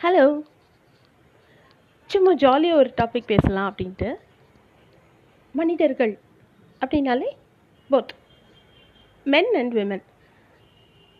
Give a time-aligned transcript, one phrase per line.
[0.00, 0.24] Hello
[2.10, 4.08] சும்மா ஜாலியாக ஒரு டாபிக் பேசலாம் அப்படின்ட்டு.
[5.54, 6.12] மனிதர்கள்
[6.80, 7.28] அப்படின்னாலே
[7.90, 8.12] போத்
[9.24, 10.04] மென் அண்ட் விமன்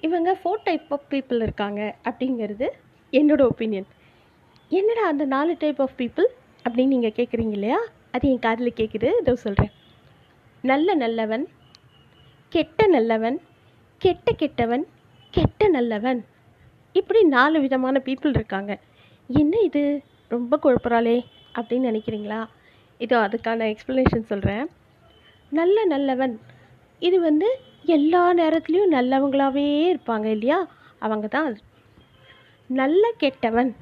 [0.01, 2.69] இவங்க ஃபோர் டைப் ஆஃப் பீப்புள் இருக்காங்க அப்படிங்கிறது
[3.13, 3.89] என்னோடய ஒப்பீனியன்
[4.69, 6.29] என்னடா அந்த நாலு டைப் ஆஃப் பீப்புள்
[6.65, 7.81] அப்படின்னு நீங்கள் கேட்குறீங்க இல்லையா?
[8.11, 9.75] அது என் காதில் கேட்குது இதோ சொல்கிறேன்
[10.65, 11.47] நல்ல நல்லவன்
[12.49, 13.41] கெட்ட நல்லவன்
[14.01, 14.87] கெட்ட கெட்டவன்
[15.35, 16.21] கெட்ட நல்லவன்.
[16.97, 18.73] இப்படி நாலு விதமான பீப்புள் இருக்காங்க.
[19.27, 19.83] என்ன இது?
[20.29, 21.17] ரொம்ப குழப்பறாளே
[21.59, 22.41] அப்படின்னு நினைக்கிறீங்களா?
[23.01, 24.65] இதோ அதுக்கான எக்ஸ்ப்ளனேஷன் சொல்கிறேன்
[25.53, 26.35] நல்ல நல்லவன்.
[26.99, 27.49] இது வந்து
[27.85, 30.59] எல்லா நேரத்துலேயும் நல்லவங்களாகவே இருப்பாங்க இல்லையா?
[30.99, 31.61] அவங்க தான் அது.
[32.71, 33.77] நல்ல கெட்டவன்.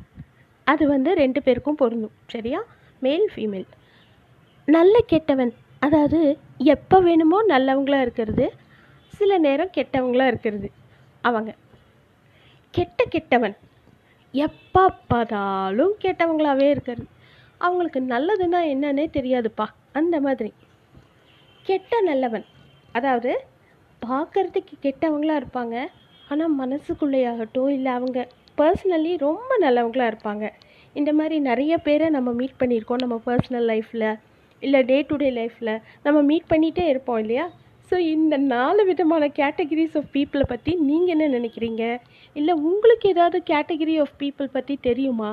[0.67, 2.17] அது வந்து ரெண்டு பேருக்கும் பொருந்தும்.
[2.27, 2.61] சரியா?
[3.01, 3.69] மேல் ஃபீமேல்
[4.69, 5.53] நல்ல கெட்டவன்.
[5.79, 6.21] அதாவது
[6.59, 8.47] எப்போ வேணுமோ நல்லவங்களாக இருக்கிறது.
[9.07, 10.69] சில நேரம் கெட்டவங்களாக இருக்கிறது.
[11.25, 11.51] அவங்க.
[12.75, 13.57] கெட்ட கெட்டவன்.
[14.35, 17.05] எப்போ பார்த்தாலும் கெட்டவங்களாகவே இருக்கிறது
[17.61, 19.67] அவங்களுக்கு நல்லதுன்னா என்னன்னே தெரியாதுப்பா.
[19.93, 20.53] அந்த மாதிரி.
[21.67, 22.47] கெட்ட நல்லவன்.
[22.93, 23.45] அதாவது
[24.03, 25.77] பார்க்குறதுக்கு கெட்டவங்களா இருப்பாங்க.
[26.29, 30.45] ஆனால் மனசுக்குள்ளேயாகட்டும் இல்லை அவங்க பர்சனலி ரொம்ப நல்லவங்களா இருப்பாங்க.
[30.93, 34.09] இந்த மாதிரி நிறைய பேரை நம்ம மீட் பண்ணியிருக்கோம் நம்ம பர்சனல் லைஃப்பில்
[34.63, 37.51] இல்லை டே டு டே லைஃப்பில் நம்ம மீட் பண்ணிகிட்டே இருப்போம் இல்லையா?
[37.95, 41.83] ஸோ இந்த நாலு விதமான கேட்டகிரிஸ் ஆஃப் பீப்புளை பற்றி நீங்கள் என்ன நினைக்கிறீங்க?
[42.37, 45.29] இல்லை உங்களுக்கு ஏதாவது கேட்டகிரி ஆஃப் பீப்புள் பற்றி தெரியுமா?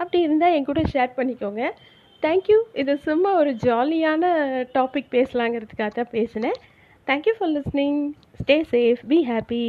[0.00, 1.62] அப்படி இருந்தால் என் கூட ஷேர் பண்ணிக்கோங்க.
[2.22, 4.32] தேங்க்யூ இது சும்மா ஒரு ஜாலியான
[4.76, 6.58] டாபிக் பேசலாங்கிறதுக்காக தான் பேசினேன்
[7.06, 8.00] thank you for listening
[8.40, 9.64] stay safe be happy